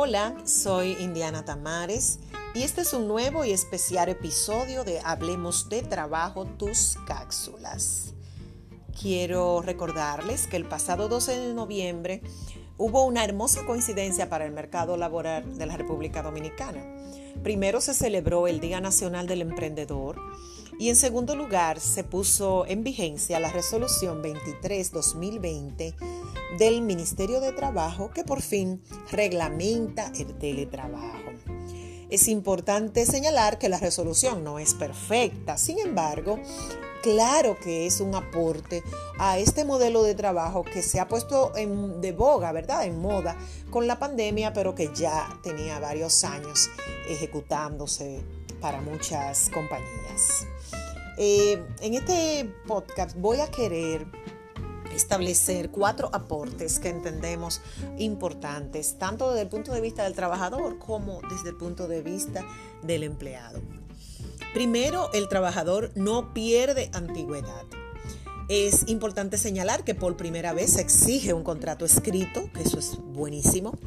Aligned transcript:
Hola, 0.00 0.32
soy 0.44 0.96
Indiana 1.00 1.44
Tamares 1.44 2.20
y 2.54 2.62
este 2.62 2.82
es 2.82 2.92
un 2.92 3.08
nuevo 3.08 3.44
y 3.44 3.50
especial 3.50 4.08
episodio 4.08 4.84
de 4.84 5.00
Hablemos 5.00 5.68
de 5.68 5.82
Trabajo, 5.82 6.44
tus 6.44 6.96
cápsulas. 7.04 8.14
Quiero 8.96 9.60
recordarles 9.60 10.46
que 10.46 10.56
el 10.56 10.66
pasado 10.66 11.08
12 11.08 11.40
de 11.40 11.52
noviembre 11.52 12.22
hubo 12.76 13.04
una 13.06 13.24
hermosa 13.24 13.66
coincidencia 13.66 14.30
para 14.30 14.46
el 14.46 14.52
mercado 14.52 14.96
laboral 14.96 15.58
de 15.58 15.66
la 15.66 15.76
República 15.76 16.22
Dominicana. 16.22 16.80
Primero 17.42 17.80
se 17.80 17.92
celebró 17.92 18.46
el 18.46 18.60
Día 18.60 18.80
Nacional 18.80 19.26
del 19.26 19.42
Emprendedor 19.42 20.20
y 20.78 20.88
en 20.88 20.96
segundo 20.96 21.34
lugar 21.34 21.80
se 21.80 22.04
puso 22.04 22.66
en 22.66 22.84
vigencia 22.84 23.40
la 23.40 23.50
resolución 23.50 24.22
23-2020 24.22 25.94
del 26.58 26.82
Ministerio 26.82 27.40
de 27.40 27.52
Trabajo 27.52 28.10
que 28.10 28.24
por 28.24 28.42
fin 28.42 28.82
reglamenta 29.10 30.12
el 30.16 30.38
teletrabajo. 30.38 31.32
Es 32.10 32.26
importante 32.28 33.04
señalar 33.04 33.58
que 33.58 33.68
la 33.68 33.78
resolución 33.78 34.42
no 34.42 34.58
es 34.58 34.72
perfecta, 34.72 35.58
sin 35.58 35.78
embargo, 35.78 36.38
claro 37.02 37.58
que 37.58 37.86
es 37.86 38.00
un 38.00 38.14
aporte 38.14 38.82
a 39.18 39.38
este 39.38 39.66
modelo 39.66 40.02
de 40.02 40.14
trabajo 40.14 40.64
que 40.64 40.82
se 40.82 41.00
ha 41.00 41.08
puesto 41.08 41.52
de 41.54 42.12
boga, 42.12 42.50
¿verdad? 42.52 42.86
En 42.86 42.98
moda 42.98 43.36
con 43.70 43.86
la 43.86 43.98
pandemia, 43.98 44.54
pero 44.54 44.74
que 44.74 44.90
ya 44.94 45.28
tenía 45.42 45.80
varios 45.80 46.24
años 46.24 46.70
ejecutándose 47.08 48.24
para 48.60 48.80
muchas 48.80 49.50
compañías. 49.50 50.46
Eh, 51.16 51.62
en 51.80 51.94
este 51.94 52.52
podcast 52.66 53.16
voy 53.16 53.40
a 53.40 53.50
querer 53.50 54.06
establecer 54.94 55.70
cuatro 55.70 56.10
aportes 56.12 56.78
que 56.78 56.88
entendemos 56.88 57.60
importantes, 57.98 58.98
tanto 58.98 59.30
desde 59.30 59.42
el 59.42 59.48
punto 59.48 59.72
de 59.72 59.80
vista 59.80 60.04
del 60.04 60.14
trabajador 60.14 60.78
como 60.78 61.20
desde 61.30 61.50
el 61.50 61.56
punto 61.56 61.88
de 61.88 62.02
vista 62.02 62.44
del 62.82 63.02
empleado. 63.02 63.60
Primero, 64.54 65.10
el 65.12 65.28
trabajador 65.28 65.92
no 65.94 66.32
pierde 66.32 66.90
antigüedad. 66.92 67.64
Es 68.48 68.88
importante 68.88 69.36
señalar 69.36 69.84
que 69.84 69.94
por 69.94 70.16
primera 70.16 70.52
vez 70.52 70.72
se 70.72 70.80
exige 70.80 71.34
un 71.34 71.44
contrato 71.44 71.84
escrito, 71.84 72.50
que 72.54 72.62
eso 72.62 72.78
es 72.78 72.96
buenísimo, 72.98 73.78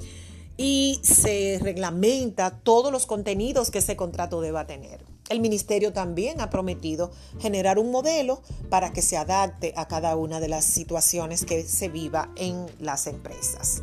y 0.58 1.00
se 1.04 1.60
reglamenta 1.62 2.60
todos 2.60 2.92
los 2.92 3.06
contenidos 3.06 3.72
que 3.72 3.80
ese 3.80 3.96
contrato 3.96 4.42
deba 4.42 4.68
tener. 4.68 5.04
El 5.30 5.40
ministerio 5.40 5.94
también 5.94 6.42
ha 6.42 6.50
prometido 6.50 7.12
generar 7.40 7.80
un 7.80 7.90
modelo 7.90 8.42
para 8.70 8.92
que 8.92 9.02
se 9.02 9.16
adapte 9.16 9.74
a 9.78 9.88
cada 9.88 10.16
una 10.18 10.40
de 10.42 10.50
las 10.50 10.66
situaciones 10.66 11.46
que 11.46 11.64
se 11.64 11.88
viva 11.88 12.32
en 12.36 12.66
las 12.80 13.08
empresas. 13.08 13.82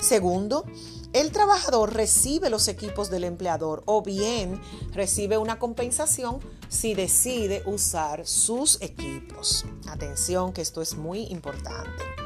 Segundo, 0.00 0.64
el 1.12 1.30
trabajador 1.30 1.94
recibe 1.94 2.50
los 2.50 2.68
equipos 2.68 3.08
del 3.08 3.24
empleador 3.24 3.82
o 3.86 4.02
bien 4.02 4.60
recibe 4.92 5.38
una 5.38 5.58
compensación 5.58 6.40
si 6.68 6.94
decide 6.94 7.62
usar 7.66 8.26
sus 8.26 8.80
equipos. 8.82 9.64
Atención 9.86 10.52
que 10.52 10.60
esto 10.60 10.82
es 10.82 10.96
muy 10.96 11.24
importante. 11.26 12.21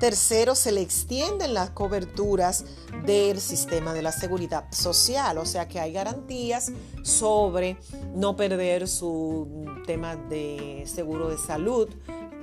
Tercero, 0.00 0.54
se 0.54 0.70
le 0.70 0.80
extienden 0.80 1.54
las 1.54 1.70
coberturas 1.70 2.64
del 3.04 3.40
sistema 3.40 3.92
de 3.92 4.02
la 4.02 4.12
seguridad 4.12 4.64
social, 4.70 5.38
o 5.38 5.44
sea 5.44 5.66
que 5.66 5.80
hay 5.80 5.92
garantías 5.92 6.70
sobre 7.02 7.76
no 8.14 8.36
perder 8.36 8.86
su 8.86 9.66
tema 9.86 10.14
de 10.14 10.84
seguro 10.86 11.28
de 11.28 11.38
salud 11.38 11.88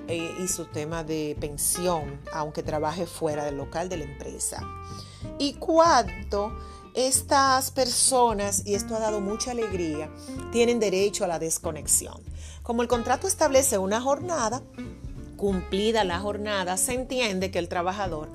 eh, 0.08 0.36
y 0.44 0.48
su 0.50 0.66
tema 0.66 1.06
de 1.06 1.38
pensión, 1.40 2.20
aunque 2.34 2.62
trabaje 2.62 3.08
fuera 3.08 3.46
del 3.46 3.56
local 3.56 3.88
de 3.88 3.98
la 3.98 4.04
empresa. 4.04 4.62
Y 5.40 5.54
cuarto, 5.54 6.52
estas 6.94 7.72
personas, 7.72 8.64
y 8.66 8.76
esto 8.76 8.96
ha 8.96 9.00
dado 9.00 9.22
mucha 9.22 9.52
alegría, 9.52 10.10
tienen 10.52 10.80
derecho 10.80 11.24
a 11.24 11.28
la 11.28 11.40
desconexión. 11.40 12.22
Como 12.64 12.82
el 12.82 12.88
contrato 12.88 13.28
establece 13.28 13.78
una 13.78 14.02
jornada, 14.02 14.62
cumplida 15.36 16.04
la 16.04 16.20
jornada, 16.20 16.78
se 16.78 16.94
entiende 16.94 17.52
que 17.52 17.60
el 17.60 17.68
trabajador 17.68 18.30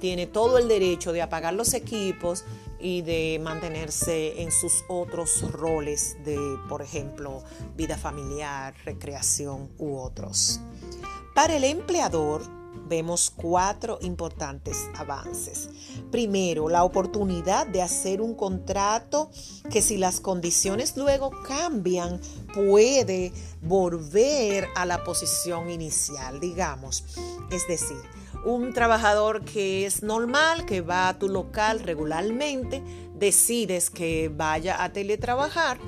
tiene 0.00 0.26
todo 0.26 0.58
el 0.58 0.68
derecho 0.68 1.12
de 1.12 1.22
apagar 1.22 1.54
los 1.54 1.74
equipos 1.74 2.44
y 2.78 3.02
de 3.02 3.40
mantenerse 3.42 4.42
en 4.42 4.52
sus 4.52 4.84
otros 4.88 5.50
roles 5.52 6.16
de, 6.24 6.38
por 6.68 6.82
ejemplo, 6.82 7.42
vida 7.76 7.96
familiar, 7.96 8.74
recreación 8.84 9.70
u 9.78 9.96
otros. 9.96 10.60
Para 11.34 11.56
el 11.56 11.64
empleador, 11.64 12.42
vemos 12.88 13.32
cuatro 13.34 13.98
importantes 14.02 14.76
avances. 14.96 15.68
Primero, 16.10 16.68
la 16.68 16.84
oportunidad 16.84 17.66
de 17.66 17.82
hacer 17.82 18.20
un 18.20 18.34
contrato 18.34 19.30
que 19.70 19.82
si 19.82 19.96
las 19.96 20.20
condiciones 20.20 20.96
luego 20.96 21.30
cambian, 21.46 22.20
puede 22.54 23.32
volver 23.62 24.68
a 24.76 24.86
la 24.86 25.04
posición 25.04 25.70
inicial, 25.70 26.40
digamos. 26.40 27.04
Es 27.50 27.66
decir, 27.68 27.98
un 28.44 28.72
trabajador 28.72 29.44
que 29.44 29.86
es 29.86 30.02
normal, 30.02 30.66
que 30.66 30.80
va 30.80 31.08
a 31.08 31.18
tu 31.18 31.28
local 31.28 31.80
regularmente, 31.80 32.82
decides 33.14 33.90
que 33.90 34.30
vaya 34.34 34.82
a 34.82 34.92
teletrabajar 34.92 35.78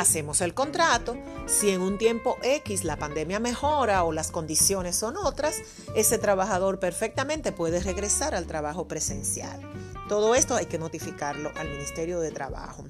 hacemos 0.00 0.40
el 0.40 0.54
contrato, 0.54 1.16
si 1.46 1.70
en 1.70 1.80
un 1.80 1.98
tiempo 1.98 2.36
X 2.42 2.84
la 2.84 2.96
pandemia 2.96 3.40
mejora 3.40 4.04
o 4.04 4.12
las 4.12 4.30
condiciones 4.30 4.96
son 4.96 5.16
otras, 5.16 5.56
ese 5.94 6.18
trabajador 6.18 6.78
perfectamente 6.78 7.52
puede 7.52 7.80
regresar 7.80 8.34
al 8.34 8.46
trabajo 8.46 8.86
presencial. 8.86 9.60
Todo 10.08 10.34
esto 10.34 10.54
hay 10.54 10.66
que 10.66 10.78
notificarlo 10.78 11.52
al 11.56 11.68
Ministerio 11.68 12.20
de 12.20 12.30
Trabajo. 12.30 12.84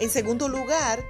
En 0.00 0.10
segundo 0.10 0.48
lugar, 0.48 1.04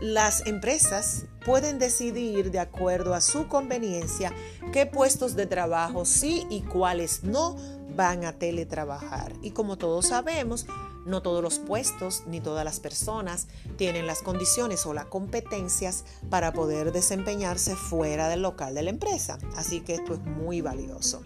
las 0.00 0.46
empresas 0.46 1.24
pueden 1.44 1.78
decidir 1.78 2.50
de 2.50 2.58
acuerdo 2.58 3.14
a 3.14 3.22
su 3.22 3.48
conveniencia 3.48 4.32
qué 4.72 4.84
puestos 4.84 5.36
de 5.36 5.46
trabajo 5.46 6.04
sí 6.04 6.46
y 6.50 6.60
cuáles 6.62 7.24
no 7.24 7.56
van 7.94 8.24
a 8.24 8.32
teletrabajar. 8.34 9.32
Y 9.40 9.52
como 9.52 9.78
todos 9.78 10.08
sabemos, 10.08 10.66
no 11.06 11.22
todos 11.22 11.42
los 11.42 11.58
puestos 11.58 12.24
ni 12.26 12.40
todas 12.40 12.64
las 12.64 12.80
personas 12.80 13.46
tienen 13.76 14.06
las 14.06 14.22
condiciones 14.22 14.84
o 14.86 14.94
las 14.94 15.06
competencias 15.06 16.04
para 16.28 16.52
poder 16.52 16.92
desempeñarse 16.92 17.76
fuera 17.76 18.28
del 18.28 18.42
local 18.42 18.74
de 18.74 18.82
la 18.82 18.90
empresa. 18.90 19.38
Así 19.56 19.80
que 19.80 19.94
esto 19.94 20.14
es 20.14 20.20
muy 20.20 20.60
valioso. 20.60 21.22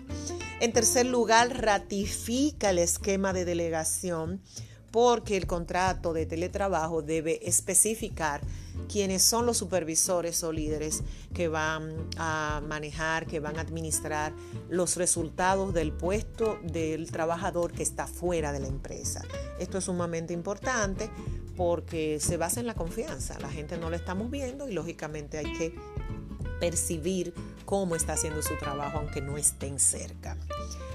En 0.61 0.73
tercer 0.73 1.07
lugar, 1.07 1.63
ratifica 1.63 2.71
el 2.71 2.79
esquema 2.79 3.33
de 3.33 3.45
delegación 3.45 4.41
porque 4.91 5.37
el 5.37 5.47
contrato 5.47 6.13
de 6.13 6.27
teletrabajo 6.27 7.03
debe 7.03 7.49
especificar 7.49 8.41
quiénes 8.91 9.23
son 9.23 9.47
los 9.47 9.59
supervisores 9.59 10.43
o 10.43 10.53
líderes 10.53 11.03
que 11.33 11.47
van 11.47 12.09
a 12.17 12.61
manejar, 12.67 13.27
que 13.27 13.39
van 13.39 13.57
a 13.57 13.61
administrar 13.61 14.33
los 14.69 14.97
resultados 14.97 15.73
del 15.73 15.93
puesto 15.93 16.59
del 16.65 17.11
trabajador 17.13 17.73
que 17.73 17.85
está 17.85 18.09
fuera 18.09 18.53
de 18.53 18.59
la 18.59 18.67
empresa. 18.67 19.23
Esto 19.61 19.79
es 19.79 19.85
sumamente 19.85 20.33
importante 20.33 21.09
porque 21.57 22.19
se 22.21 22.37
basa 22.37 22.59
en 22.59 22.67
la 22.67 22.75
confianza. 22.75 23.39
La 23.39 23.51
gente 23.51 23.79
no 23.79 23.91
la 23.91 23.97
estamos 23.97 24.31
viendo 24.31 24.69
y 24.69 24.73
lógicamente 24.73 25.39
hay 25.39 25.53
que 25.53 25.75
percibir 26.59 27.33
cómo 27.65 27.95
está 27.95 28.15
haciendo 28.15 28.43
su 28.43 28.57
trabajo 28.59 28.99
aunque 28.99 29.21
no 29.21 29.39
estén 29.39 29.79
cerca. 29.79 30.37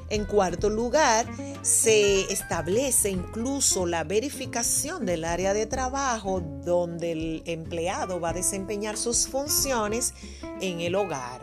En 0.09 0.25
cuarto 0.25 0.69
lugar, 0.69 1.25
se 1.63 2.31
establece 2.31 3.09
incluso 3.09 3.87
la 3.87 4.03
verificación 4.03 5.05
del 5.05 5.25
área 5.25 5.53
de 5.53 5.65
trabajo 5.65 6.41
donde 6.41 7.11
el 7.11 7.43
empleado 7.45 8.19
va 8.19 8.29
a 8.29 8.33
desempeñar 8.33 8.97
sus 8.97 9.27
funciones 9.27 10.13
en 10.61 10.79
el 10.81 10.93
hogar. 10.93 11.41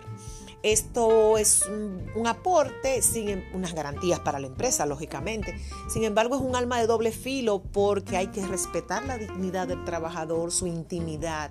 Esto 0.62 1.38
es 1.38 1.62
un, 1.67 2.25
aporte 2.25 3.03
sin 3.03 3.43
unas 3.53 3.75
garantías 3.75 4.20
para 4.20 4.38
la 4.38 4.47
empresa, 4.47 4.87
lógicamente. 4.87 5.58
Sin 5.93 6.05
embargo, 6.05 6.37
es 6.37 6.41
un 6.41 6.55
alma 6.55 6.79
de 6.79 6.87
doble 6.87 7.11
filo 7.11 7.65
porque 7.73 8.17
hay 8.17 8.29
que 8.29 8.47
respetar 8.47 9.05
la 9.05 9.19
dignidad 9.19 9.67
del 9.67 9.85
trabajador, 9.85 10.53
su 10.53 10.69
intimidad 10.69 11.50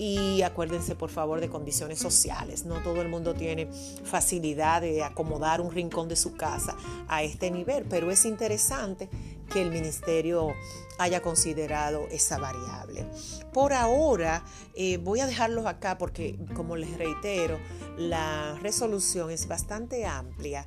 y 0.00 0.40
acuérdense 0.40 0.94
por 0.94 1.10
favor 1.10 1.42
de 1.42 1.50
condiciones 1.50 1.98
sociales. 1.98 2.64
No 2.64 2.76
todo 2.76 3.02
el 3.02 3.10
mundo 3.10 3.34
tiene 3.34 3.68
facilidad 4.02 4.80
de 4.80 5.02
acomodar 5.02 5.60
un 5.60 5.70
rincón 5.70 6.08
de 6.08 6.16
su 6.16 6.36
casa 6.36 6.74
a 7.06 7.22
este 7.22 7.50
nivel, 7.50 7.84
pero 7.84 8.10
es 8.10 8.24
interesante 8.24 9.10
que 9.52 9.60
el 9.62 9.70
ministerio 9.70 10.54
haya 10.98 11.22
considerado 11.22 12.06
esa 12.10 12.38
variable. 12.38 13.06
Por 13.52 13.72
ahora 13.72 14.44
eh, 14.74 14.98
voy 14.98 15.20
a 15.20 15.26
dejarlos 15.26 15.66
acá 15.66 15.98
porque, 15.98 16.38
como 16.54 16.76
les 16.76 16.96
reitero, 16.96 17.58
la 17.98 18.58
resolución 18.62 19.30
es 19.30 19.48
bastante 19.48 20.06
amplia. 20.06 20.64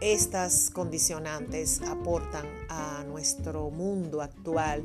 Estas 0.00 0.70
condicionantes 0.70 1.80
aportan 1.82 2.46
a 2.68 3.04
nuestro 3.06 3.70
mundo 3.70 4.20
actual. 4.22 4.84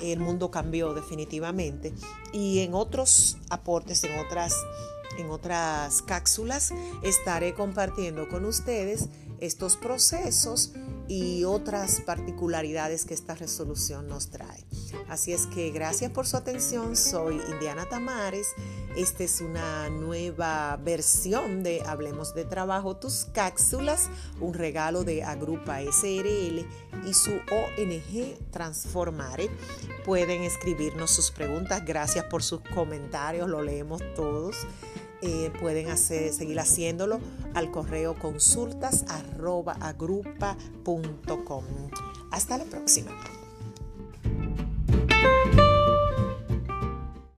El 0.00 0.20
mundo 0.20 0.50
cambió 0.50 0.94
definitivamente 0.94 1.92
y 2.32 2.60
en 2.60 2.74
otros 2.74 3.38
aportes, 3.50 4.04
en 4.04 4.18
otras 4.18 4.54
en 5.18 5.30
otras 5.30 6.00
cápsulas 6.00 6.72
estaré 7.02 7.52
compartiendo 7.52 8.28
con 8.28 8.46
ustedes 8.46 9.08
estos 9.40 9.76
procesos 9.76 10.72
y 11.12 11.44
otras 11.44 12.00
particularidades 12.00 13.04
que 13.04 13.12
esta 13.12 13.34
resolución 13.34 14.08
nos 14.08 14.30
trae. 14.30 14.64
Así 15.10 15.34
es 15.34 15.46
que 15.46 15.70
gracias 15.70 16.10
por 16.10 16.26
su 16.26 16.38
atención. 16.38 16.96
Soy 16.96 17.38
Indiana 17.50 17.86
Tamares. 17.86 18.46
Esta 18.96 19.22
es 19.22 19.42
una 19.42 19.90
nueva 19.90 20.78
versión 20.82 21.62
de 21.62 21.82
Hablemos 21.82 22.34
de 22.34 22.46
Trabajo, 22.46 22.96
tus 22.96 23.26
cápsulas, 23.26 24.08
un 24.40 24.54
regalo 24.54 25.04
de 25.04 25.22
Agrupa 25.22 25.80
SRL 25.82 26.66
y 27.06 27.12
su 27.12 27.32
ONG 27.32 28.38
Transformare. 28.50 29.50
Pueden 30.06 30.42
escribirnos 30.44 31.10
sus 31.10 31.30
preguntas. 31.30 31.84
Gracias 31.84 32.24
por 32.24 32.42
sus 32.42 32.62
comentarios, 32.74 33.50
lo 33.50 33.62
leemos 33.62 34.00
todos. 34.16 34.56
Eh, 35.22 35.52
pueden 35.60 35.88
hacer, 35.88 36.32
seguir 36.32 36.58
haciéndolo 36.58 37.20
al 37.54 37.70
correo 37.70 38.18
consultas 38.18 39.04
arroba 39.08 39.76
agrupa.com. 39.80 41.64
Hasta 42.32 42.58
la 42.58 42.64
próxima. 42.64 43.12